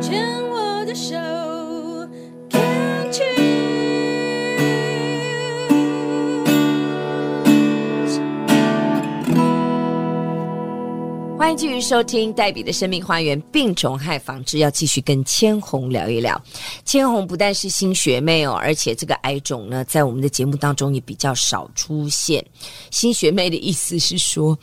[0.00, 1.14] 牵我的手
[2.48, 3.60] ，Can't you？
[11.36, 16.40] 欢迎继续收听黛比的生命花园病虫害防治，要继续跟千红聊一聊。
[16.86, 22.42] 千红不但是新学妹哦，而且这个癌种呢，在我们的节目当中也比较少出现。
[22.90, 24.58] 新学妹的意思是说，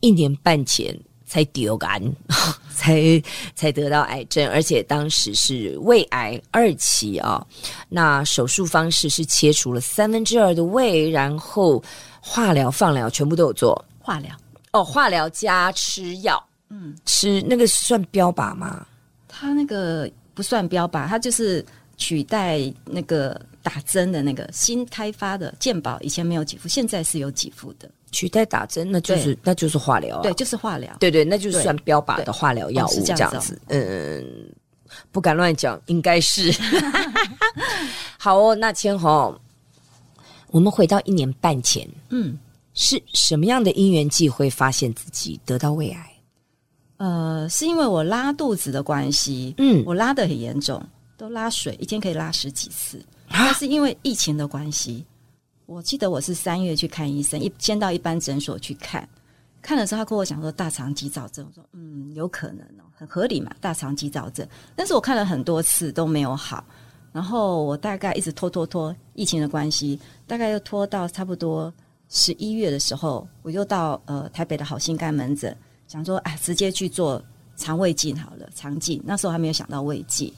[0.00, 2.00] 一年半前才丢癌，
[2.74, 3.22] 才
[3.54, 7.46] 才得到癌症，而且当时是胃癌二期啊、哦。
[7.88, 11.82] 那手术方式是切除了三分之二的胃，然后
[12.20, 13.84] 化疗、放疗全部都有做。
[13.98, 14.30] 化疗。
[14.72, 18.86] 哦，化疗加吃药，嗯，吃那个算标靶吗？
[19.28, 21.64] 他那个不算标靶，他就是
[21.96, 27.88] 取代那个打针的那个新开发的健保，以前没有给付，现在是有给付的。
[28.14, 33.60] 取代打针，那就是那就是化疗啊，对，就是化疗，对对，那就是算标靶的化疗药物这样子。
[33.66, 34.24] 嗯，
[35.10, 36.54] 不敢乱讲，应该是。
[38.16, 39.38] 好哦，那千红，
[40.50, 42.38] 我们回到一年半前，嗯。
[42.76, 46.10] 是什么样的因缘际会发现自己得到胃癌？
[46.96, 50.84] 呃，是因为我拉肚子的关系，嗯，我拉的很严重，
[51.16, 53.00] 都拉水，一天可以拉十几次。
[53.28, 55.04] 那是因为疫情的关系，
[55.66, 59.08] 我记得我是三月去看医生，一先到一般诊所去看，
[59.62, 64.46] 看的时候他跟我讲说大肠肌躁症，我说嗯，有可能哦，很合理嘛，大肠肌躁症。
[64.76, 66.64] 但是我看了很多次都没有好，
[67.12, 71.72] 然后我大概一直拖拖拖，疫情的关系，大概又拖到差不多。
[72.10, 75.56] 十一月的时候，我又到呃台北的好心肝门诊，
[75.88, 77.20] 想说哎，直接去做
[77.56, 79.02] 肠胃镜好了，肠镜。
[79.04, 80.32] 那时候还没有想到胃镜，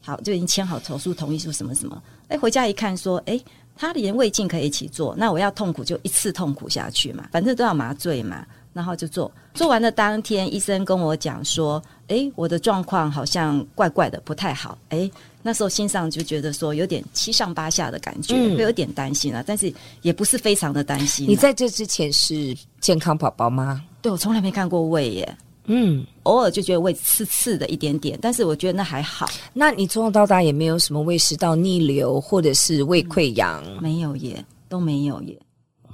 [0.00, 2.02] 好就已经签好手术同意书什么什么。
[2.28, 3.38] 哎，回家一看说，哎，
[3.76, 9.30] 他连胃镜可以一起做，那我要痛苦就一次痛苦下去嘛，反正都要麻醉嘛，然后就做。
[9.52, 15.10] 做完的当天，医生跟我讲说，诶，我的状况好像怪怪的，不太好，诶。
[15.46, 21.28] 那时候心上就觉得说有点七上八下的感觉，嗯、会有点担心啊，但是也不是非常的担心。
[21.28, 23.84] 你在这之前是健康宝宝吗？
[24.00, 29.26] 对，我从来没看过胃耶，嗯，偶尔就觉得胃刺刺的一点点，但是我觉得那还好。
[29.52, 33.62] 那你从小到大也没有什么胃食道逆流或者是胃溃疡？
[33.66, 35.38] 嗯，没有耶，都没有耶。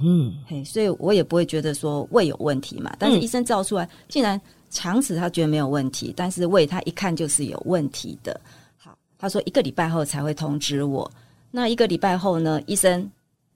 [0.03, 2.95] 嗯，嘿，所以我也不会觉得说胃有问题嘛。
[2.99, 8.41] 但是医生照出来，竟然肠子他觉得没有问题，但是胃他一看就是有问题的。
[8.77, 11.11] 好他说一个礼拜后才会通知我。
[11.51, 12.61] 那一个礼拜后呢？
[12.67, 13.09] 医生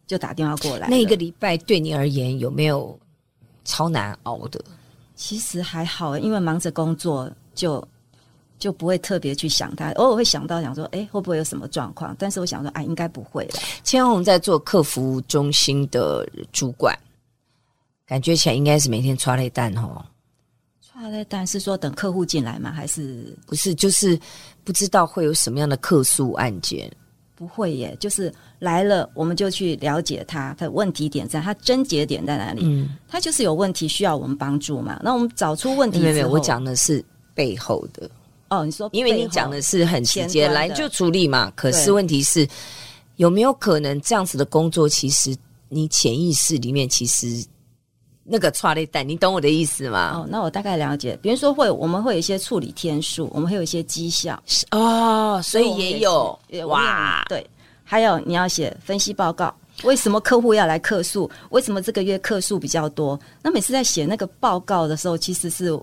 [0.06, 0.88] 就打电话过来。
[0.88, 2.98] 那一个礼拜对你而言有没有
[3.64, 4.62] 超难熬的？
[5.14, 7.88] 其实还好，因为忙着工作就，就
[8.58, 9.91] 就不会特别去想他。
[9.92, 12.14] 偶尔会想到想说，哎，会不会有什么状况？
[12.19, 13.60] 但是我想说，哎，应该不会了。
[13.82, 16.98] 千红在做客服中心的主管，
[18.06, 20.04] 感觉起来应该是每天抓雷蛋哦。
[21.28, 22.70] 但是说等客户进来吗？
[22.70, 23.74] 还是不是？
[23.74, 24.19] 就是
[24.62, 26.91] 不知道会有什么样的客诉案件？
[27.44, 32.62] 不会耶，就是来了，我们就去了解他，他的问题点在，他症结点在哪里？
[32.65, 34.99] 嗯，他就是有问题需要我们帮助嘛。
[35.05, 37.04] 那我们找出问题，没有没有，我讲的是
[37.34, 38.10] 背后的。
[38.49, 41.53] 哦，你说，因为你讲的是很直接，来就处理嘛。
[41.54, 42.49] 可是问题是，
[43.16, 45.37] 有没有可能这样子的工作，其实
[45.69, 47.44] 你潜意识里面其实。
[48.26, 50.12] 那个剉咧等，你懂我的意思吗？
[50.14, 51.14] 哦，那我大概了解。
[51.20, 57.22] 比如说会，会我们会有一些处理天数，我们会有一些绩效哦，所以也有哇。
[57.28, 57.46] 对，
[57.84, 61.30] 还有你要写分析报告，为什么客户要来客诉？
[61.50, 63.20] 为什么这个月客诉比较多？
[63.42, 65.78] 那每次在写那个报告的时候，其实是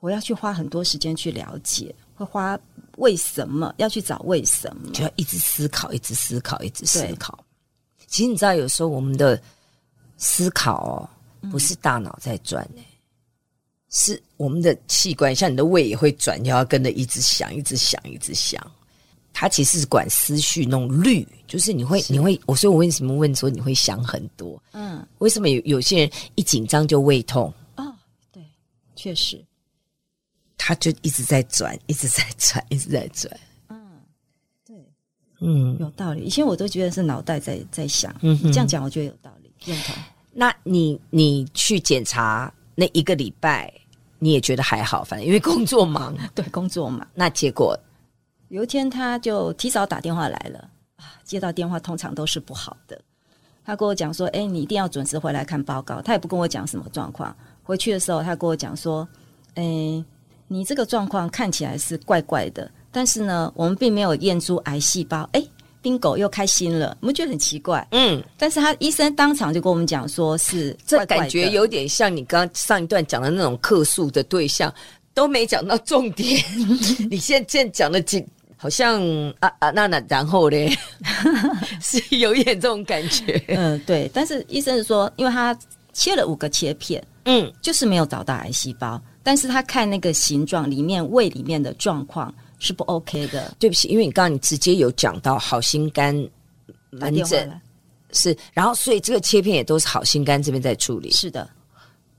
[0.00, 2.58] 我要去花很多时间去了解，会花
[2.96, 7.38] 为什么要去找为什么，就要一直思考，一直思考，一直思考。
[8.06, 9.38] 其实你知道，有时候我们的。
[10.16, 11.08] 思考
[11.42, 12.68] 哦，不是大脑在转
[13.88, 18.60] 是我们的器官，像你的胃也会转，你要跟着一直想，一直想，一直想。
[19.32, 24.60] 它其实是管思绪弄绿，就是你会，你会，我所以我为什么问说你会想很多？
[24.72, 27.52] 嗯，为什么有有些人一紧张就胃痛？
[27.76, 27.94] 哦，
[28.32, 28.42] 对，
[28.94, 29.44] 确实，
[30.56, 33.40] 他就一直在转，一直在转， 一直在转。
[33.68, 34.00] 嗯，
[34.64, 34.74] 对，
[35.40, 36.22] 嗯，有道理。
[36.22, 39.52] 以前我都觉得是脑袋在在想，嗯，这样讲我觉得有道理。
[39.64, 39.94] 认同。
[40.38, 43.72] 那你你去检查那一个礼拜，
[44.18, 47.08] 你也觉得还好，反正因为工作忙， 对，工作忙。
[47.14, 47.74] 那结果
[48.48, 50.58] 有一天他就提早打电话来了
[50.96, 53.00] 啊，接到电话通常都是不好的。
[53.64, 57.34] 他跟我讲说：“哎，你一定要准时回来看报告。”他也不跟我讲什么状况。
[57.62, 59.08] 回去的时候，他跟我讲说
[59.56, 60.04] ：“哎，
[60.48, 65.42] 你这个状况看起来是怪怪的，但是呢，我们并没有验出癌细胞。”哎。
[65.86, 74.72] Bingo 狗又开心了，我们觉得很奇怪，嗯，但是他医生当场就跟我们讲说是怪怪，这感觉有点像你刚刚上一段讲的那种客诉的对象，
[75.14, 76.42] 都没讲到重点。
[77.08, 78.24] 你现在现在讲的几，
[78.56, 79.00] 好像
[79.38, 80.76] 啊啊，那那然后嘞，
[81.80, 83.40] 是有一点这种感觉。
[83.48, 84.10] 嗯，对。
[84.12, 85.56] 但是医生是说，因为他
[85.92, 93.54] 切了五个切片，嗯，就是没有找到癌细胞，但是他看那个形状，里面胃里面的状况是不 OK 的。
[93.58, 96.14] 对不起，因为你刚刚你直接有讲到好心肝
[96.90, 97.60] 门诊，
[98.12, 101.10] 是，然后所以这个切片也都是好心肝这边在处理。
[101.10, 101.48] 是的。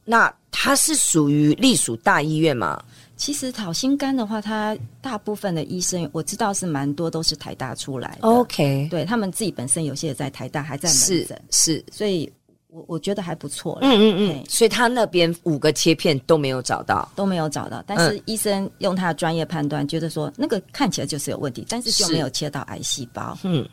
[0.06, 2.81] 那它是属于隶属大医院吗？
[3.18, 8.28] 其实好心肝的话，它大部分的医生我知道是蛮多都是台大出来的。
[8.28, 12.31] OK，对他们自己本身有些也在台大，还在门诊，是，是，所以
[12.68, 13.78] 我我觉得还不错。
[13.81, 17.84] 嗯嗯嗯，所以他那边五个切片都没有找到，都没有找到。
[17.88, 23.38] 但是医生用他的专业判断，觉得说那个看起来就是有问题，但是就没有切到癌细胞。
[23.44, 23.68] 嗯，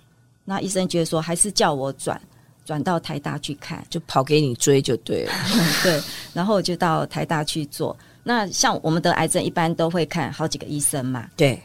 [0.44, 2.20] 那医生觉得说还是叫我转。
[2.66, 5.32] 转到台大去看，就跑给你追就对了。
[5.84, 6.00] 对，
[6.32, 7.94] 然后就到台大去做。
[8.22, 11.28] 那像我们得癌症，一般都会看好几个医生嘛。
[11.36, 11.62] 对，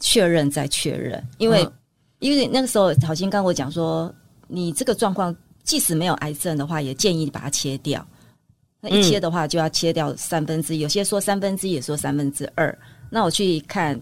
[0.00, 1.72] 确认再确认，因为、嗯、
[2.18, 4.12] 因为那个时候好心跟我讲说，
[4.48, 5.32] 你这个状况
[5.64, 8.06] 即使没有癌症的话，也建议把它切掉。
[8.80, 12.78] 那一切的话就要切掉三分之一，有些说三分之一，也说三分之二。
[13.08, 13.98] 那我去看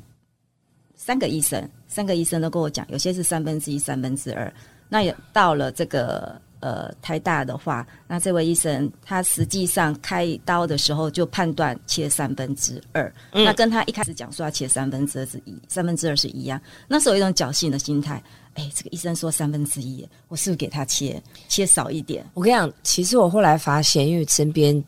[0.97, 4.53] 三个医生，三个医生都跟我讲，有些是三分之一，三分之二。
[4.89, 16.59] 那也到了这个呃台大的话，那这位医生他实际上开刀的时候就判断切三分之二，嗯，那跟他一开始讲说要切三分之二是一三分之二是一样。
[16.87, 18.23] 那时候有一种侥幸的心态，
[18.55, 22.25] 哎，这个医生说三分之一，我是不是给他切切少一点？
[22.35, 24.83] 我跟你讲，其实我后来发现，因为身边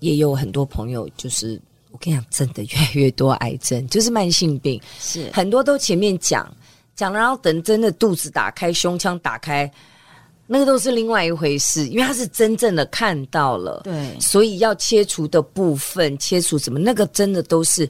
[0.00, 1.60] 也有很多朋友，就是
[1.90, 6.46] 我跟你讲，真的越来越多癌症，就是慢性病，是很多都前面讲。
[6.96, 9.68] 讲了，然后等真的肚子打开，胸腔打开，
[10.46, 17.88] 那个都是另外一回事，因为他是真正的看到了，对，所以要切除的部分，切除什么，那个真的都是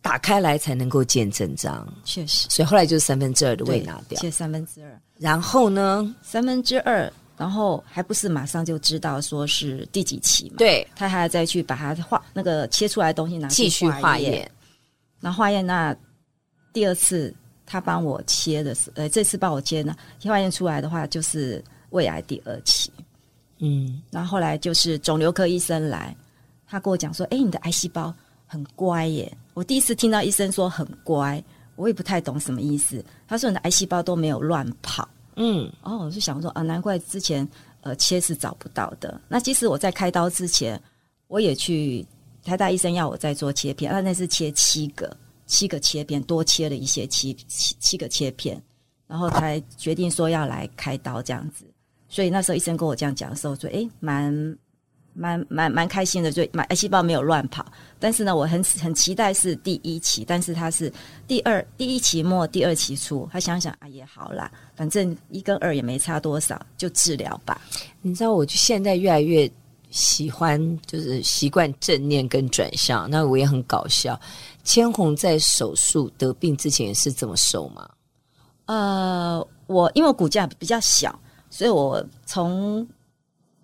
[0.00, 2.46] 打开来才能够见真章，确实。
[2.48, 10.56] 所以后来就是三分之二的胃拿掉，切三分之二，然后呢，三分之二，然后还不是马上就知道说是第几期嘛？
[10.56, 14.50] 对，他还要再去把它化那个切出来的东西拿继续化验，
[15.20, 15.94] 那化验那
[16.72, 17.34] 第二次。
[17.70, 19.94] 他帮我切的是，呃，这次帮我切呢，
[20.24, 22.90] 化验出来的话就是胃癌第二期，
[23.58, 26.16] 嗯，然后后来就是肿瘤科医生来，
[26.66, 28.12] 他跟我讲说，哎，你的癌细胞
[28.46, 31.44] 很乖耶，我第一次听到医生说很乖，
[31.76, 33.04] 我也不太懂什么意思。
[33.26, 35.06] 他说你的癌细胞都没有乱跑，
[35.36, 37.46] 嗯，哦，我就想说啊，难怪之前
[37.82, 39.20] 呃切是找不到的。
[39.28, 40.80] 那其实我在开刀之前，
[41.26, 42.02] 我也去
[42.42, 45.14] 台大医生要我再做切片，那那是切七个。
[45.48, 48.62] 七个切片，多切了一些七七七个切片，
[49.08, 51.64] 然后才决定说要来开刀这样子。
[52.08, 54.56] 所以那时候医生跟我这样讲的时候，说：“诶，蛮
[55.14, 57.66] 蛮蛮蛮开心的，就癌细胞没有乱跑。
[57.98, 60.92] 但是呢，我很很期待是第一期，但是它是
[61.26, 63.28] 第二第一期末第二期初。
[63.32, 67.60] 他想想啊，也好啦，反正一跟二也没差多少，就治疗吧。
[68.00, 69.50] 你知道，我就现在越来越。”
[69.90, 74.18] 喜欢就是习惯正念跟转向，那我也很搞笑。
[74.62, 77.88] 千红在手术得病之前是这么瘦吗？
[78.66, 81.18] 呃，我因为我骨架比较小，
[81.48, 82.86] 所以我从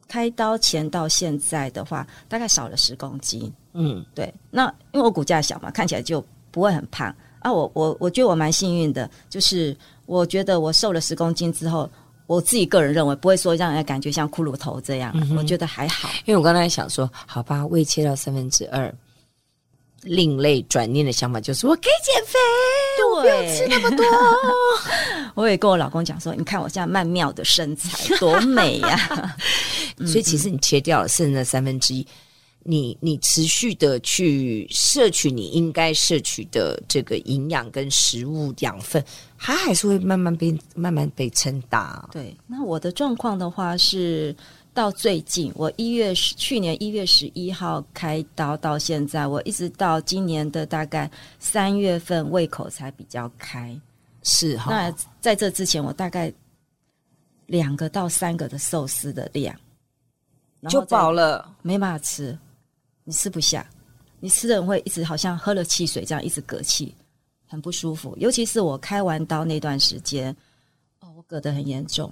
[0.08, 3.52] 开刀前到现在的话，大概少了十公斤。
[3.74, 4.32] 嗯，对。
[4.50, 7.52] 那因为我骨架小嘛，看起来就不会很胖啊。
[7.52, 9.76] 我我我觉得我蛮幸运的，就是
[10.06, 11.90] 我觉得我瘦了十公斤之后。
[12.26, 16.08] 我自己个人认为不会说让人感觉像骷髅头这样，嗯、我觉得还好。
[16.24, 18.92] 因为我刚才想说，好吧，胃切到三分之二，
[20.02, 22.38] 另类转念的想法就是我可以减肥，
[23.20, 24.04] 不用吃那么多。
[25.34, 29.36] 我也跟我老公讲说，你看我现在曼妙的身材多美呀、啊！
[30.06, 32.06] 所以其实你切掉了剩的三分之一。
[32.66, 39.04] 你你持续的去摄取你应该摄取的这个营养跟食物养分，
[39.38, 42.08] 它还是会慢慢被慢慢被撑大。
[42.10, 44.34] 对，那我的状况的话是
[44.72, 53.78] 到最近，我一月去年一月十一号开刀到现在，我一直到今年的大概三月份胃口才比较开。
[54.22, 56.32] 是哈，那在这之前，我大概
[57.46, 59.54] 两个到三个的寿司的量
[60.66, 62.36] 就饱了，没办法吃。
[63.04, 63.66] 你吃不下，
[64.18, 66.94] 你吃的人会一直好像喝了汽水这样一直嗝气，
[67.46, 68.16] 很不舒服。
[68.18, 70.34] 尤其是我开完刀那段时间，
[71.00, 72.10] 哦，我嗝得很严重，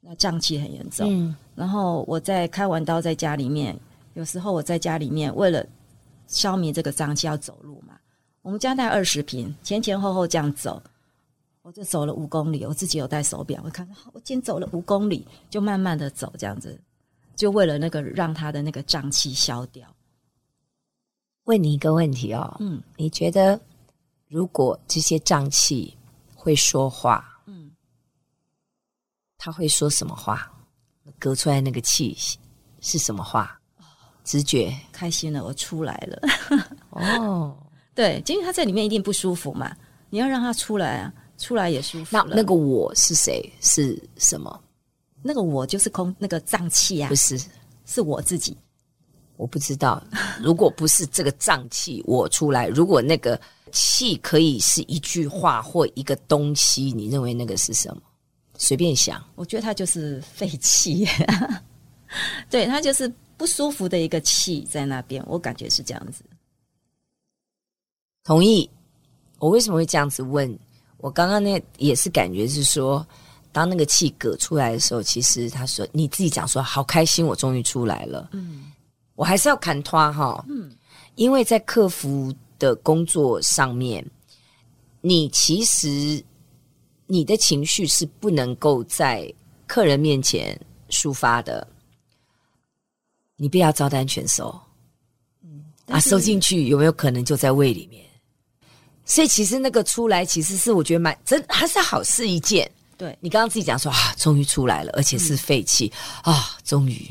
[0.00, 1.06] 那胀气很严重。
[1.08, 3.78] 嗯，然后我在开完刀在家里面，
[4.14, 5.64] 有时候我在家里面为了
[6.26, 7.96] 消弭这个胀气要走路嘛，
[8.42, 10.82] 我们家大概二十坪，前前后后这样走，
[11.62, 12.64] 我就走了五公里。
[12.64, 16.76] 我自己有戴手表，我看到我今天走了五公里，就慢慢的走这样子，
[17.36, 19.86] 就为了那个让他的那个胀气消掉。
[21.44, 23.60] 问你一个问题哦，嗯，你觉得
[24.28, 25.96] 如果这些脏器
[26.34, 27.70] 会说话，嗯，
[29.38, 30.50] 他会说什么话？
[31.18, 32.16] 隔出来那个气
[32.80, 33.60] 是什么话？
[34.24, 36.28] 直觉开心了，我出来了。
[36.90, 37.54] 哦，
[37.94, 39.76] 对，因为他在里面一定不舒服嘛，
[40.08, 42.16] 你要让他出来啊，出来也舒服。
[42.16, 43.52] 那那个我是谁？
[43.60, 44.62] 是什么？
[45.22, 47.38] 那个我就是空那个脏器啊，不是，
[47.84, 48.56] 是我自己。
[49.36, 50.02] 我不知道，
[50.42, 53.40] 如果不是这个脏器我出来，如果那个
[53.72, 58.02] 气可以是一句话或一个东西，你认为那个是什么？
[58.56, 61.06] 随便想，我觉得它就是废气，
[62.48, 66.24] 对，它就是不舒服的一个气在那边，我感觉是这样子。
[68.22, 68.70] 同意。
[69.40, 70.58] 我为什么会这样子问？
[70.98, 73.06] 我刚刚那也是感觉是说，
[73.52, 78.30] 当那个气嗝出来的时候，其实他说你自己讲说好开心，我终于出来了。
[78.32, 78.53] 嗯。
[79.14, 80.70] 我还是要砍拖哈，嗯，
[81.14, 84.04] 因为在客服的工作上面，
[85.00, 86.22] 你其实
[87.06, 89.32] 你的情绪是不能够在
[89.66, 90.58] 客人面前
[90.90, 91.66] 抒发的，
[93.36, 94.58] 你不要照单全收，
[95.42, 98.04] 嗯，啊，收进去有没有可能就在胃里面？
[99.04, 102.70] 所以其实那个出来其实是我觉得蛮真，还是好事一件。
[102.96, 105.92] 对，你刚刚自己讲说啊，终于出来了，而且是废气，
[106.24, 107.08] 嗯，啊，终于。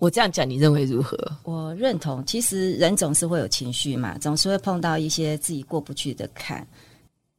[0.00, 1.16] 我这样讲，你认为如何？
[1.44, 2.24] 我认同。
[2.24, 6.66] 其实人总是会有情绪嘛，总是会碰到一些自己过不去的坎。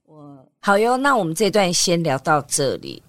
[0.06, 3.02] 我好哟，那我们这段先聊到这里。